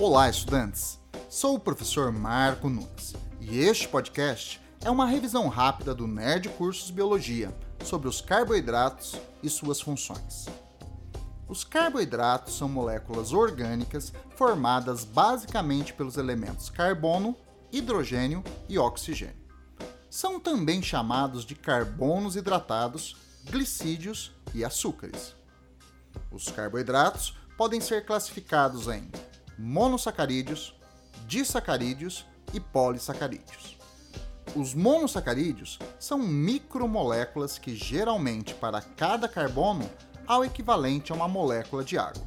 [0.00, 0.96] Olá, estudantes!
[1.28, 6.92] Sou o professor Marco Nunes e este podcast é uma revisão rápida do Nerd Cursos
[6.92, 7.52] Biologia
[7.82, 10.46] sobre os carboidratos e suas funções.
[11.48, 17.36] Os carboidratos são moléculas orgânicas formadas basicamente pelos elementos carbono,
[17.72, 19.48] hidrogênio e oxigênio.
[20.08, 25.34] São também chamados de carbonos hidratados, glicídios e açúcares.
[26.30, 29.10] Os carboidratos podem ser classificados em
[29.58, 30.74] monossacarídeos,
[31.26, 33.76] disacarídeos e polissacarídeos.
[34.54, 39.88] Os monossacarídeos são micromoléculas que geralmente para cada carbono
[40.26, 42.26] há o equivalente a uma molécula de água.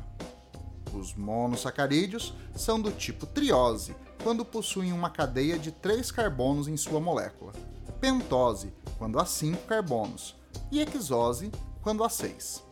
[0.94, 7.00] Os monossacarídeos são do tipo triose, quando possuem uma cadeia de três carbonos em sua
[7.00, 7.54] molécula,
[8.00, 10.36] pentose, quando há cinco carbonos,
[10.72, 11.52] e hexose,
[11.82, 12.64] quando há seis.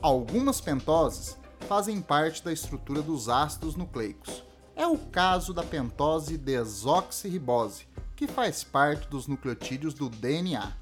[0.00, 1.36] Algumas pentoses
[1.66, 4.44] fazem parte da estrutura dos ácidos nucleicos.
[4.74, 10.72] É o caso da pentose desoxirribose, que faz parte dos nucleotídeos do DNA,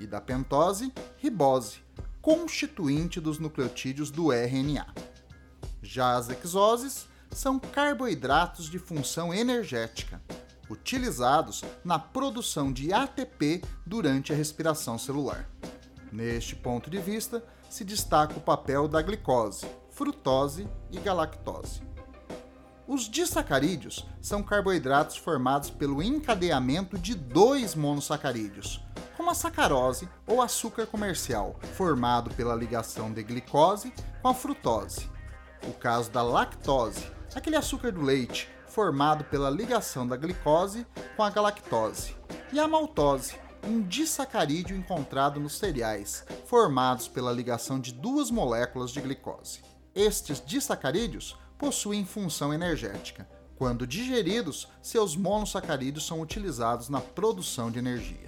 [0.00, 1.78] e da pentose ribose,
[2.20, 4.86] constituinte dos nucleotídeos do RNA.
[5.82, 10.20] Já as hexoses são carboidratos de função energética,
[10.68, 15.48] utilizados na produção de ATP durante a respiração celular.
[16.10, 21.80] Neste ponto de vista, se destaca o papel da glicose, frutose e galactose.
[22.86, 28.84] Os disacarídeos são carboidratos formados pelo encadeamento de dois monossacarídeos,
[29.16, 35.08] como a sacarose ou açúcar comercial, formado pela ligação de glicose com a frutose.
[35.66, 40.84] O caso da lactose, aquele açúcar do leite, formado pela ligação da glicose
[41.16, 42.16] com a galactose.
[42.52, 49.00] E a maltose, um disacarídeo encontrado nos cereais, formados pela ligação de duas moléculas de
[49.00, 49.62] glicose.
[49.94, 53.28] Estes disacarídeos possuem função energética.
[53.56, 58.26] Quando digeridos, seus monossacarídeos são utilizados na produção de energia.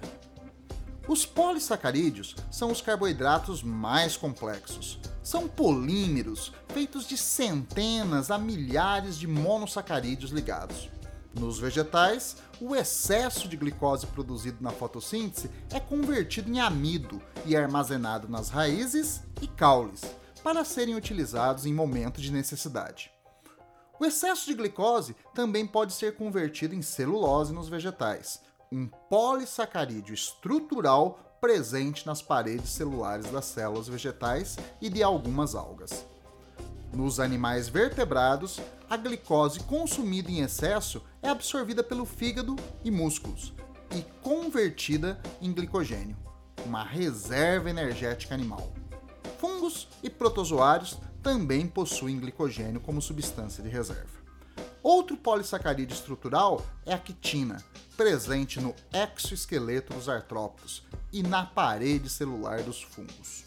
[1.09, 4.97] Os polissacarídeos são os carboidratos mais complexos.
[5.21, 10.89] São polímeros feitos de centenas a milhares de monossacarídeos ligados.
[11.37, 17.61] Nos vegetais, o excesso de glicose produzido na fotossíntese é convertido em amido e é
[17.61, 20.01] armazenado nas raízes e caules
[20.47, 23.11] para serem utilizados em momentos de necessidade.
[23.99, 28.39] O excesso de glicose também pode ser convertido em celulose nos vegetais,
[28.71, 36.05] um polissacarídeo estrutural presente nas paredes celulares das células vegetais e de algumas algas.
[36.93, 38.57] Nos animais vertebrados,
[38.89, 43.53] a glicose consumida em excesso é absorvida pelo fígado e músculos
[43.93, 46.15] e convertida em glicogênio,
[46.65, 48.86] uma reserva energética animal.
[49.67, 54.17] Fungos e protozoários também possuem glicogênio como substância de reserva.
[54.81, 57.61] Outro polissacarídeo estrutural é a quitina,
[57.97, 63.43] presente no exoesqueleto dos artrópodes e na parede celular dos fungos.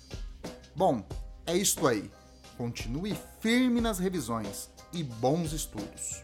[0.77, 1.03] Bom,
[1.47, 2.11] é isto aí.
[2.59, 6.23] Continue firme nas revisões e bons estudos.